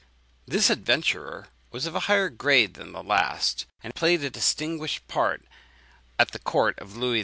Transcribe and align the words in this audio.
This 0.47 0.71
adventurer 0.71 1.49
was 1.69 1.85
of 1.85 1.93
a 1.93 1.99
higher 2.09 2.29
grade 2.29 2.73
than 2.73 2.91
the 2.91 3.03
last, 3.03 3.67
and 3.83 3.93
played 3.93 4.23
a 4.23 4.31
distinguished 4.31 5.07
part 5.07 5.45
at 6.17 6.31
the 6.31 6.39
court 6.39 6.79
of 6.79 6.97
Louis 6.97 7.19
XV. 7.19 7.19